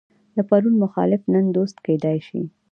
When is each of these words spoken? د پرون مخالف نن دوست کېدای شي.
د 0.35 0.37
پرون 0.49 0.75
مخالف 0.83 1.21
نن 1.33 1.45
دوست 1.57 1.77
کېدای 1.85 2.17
شي. 2.27 2.41